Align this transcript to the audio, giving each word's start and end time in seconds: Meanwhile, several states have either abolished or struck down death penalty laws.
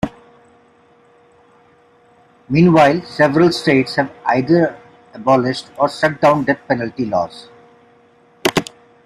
Meanwhile, 2.49 3.03
several 3.03 3.51
states 3.51 3.97
have 3.97 4.09
either 4.25 4.75
abolished 5.13 5.67
or 5.77 5.89
struck 5.89 6.19
down 6.19 6.43
death 6.43 6.57
penalty 6.67 7.05
laws. 7.05 7.49